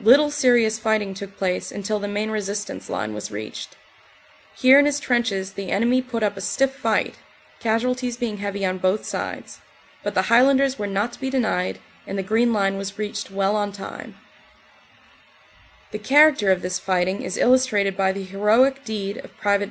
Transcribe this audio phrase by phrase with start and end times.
[0.00, 3.76] Little serious fighting took place until the main resistance line was reached.
[4.56, 7.16] Here in his trenches the enemy put up a stiff fight,
[7.60, 9.60] casualties being heavy on both sides,
[10.02, 13.54] but the Highlanders were not to be denied, and the Green Line was reached well
[13.54, 14.14] on time.
[15.92, 15.92] OPERATIONS: AUG.
[15.92, 15.92] 8.
[15.92, 16.08] CONTINUED 47 The
[16.38, 19.64] character of this fighting is illustrated by the heroic deed of Pte.